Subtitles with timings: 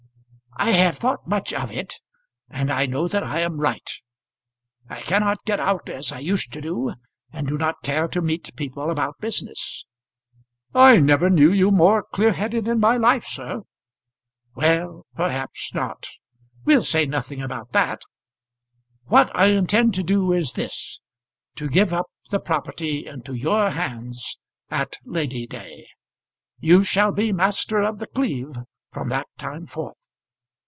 [0.57, 1.95] "I have thought much of it,
[2.49, 3.89] and I know that I am right.
[4.89, 6.93] I cannot get out as I used to do,
[7.31, 9.85] and do not care to meet people about business."
[10.75, 13.63] "I never knew you more clear headed in my life, sir."
[14.53, 16.07] "Well, perhaps not.
[16.65, 18.01] We'll say nothing about that.
[19.05, 20.99] What I intend to do is this;
[21.55, 24.37] to give up the property into your hands
[24.69, 25.87] at Lady day.
[26.59, 28.53] You shall be master of The Cleeve
[28.91, 29.95] from that time forth."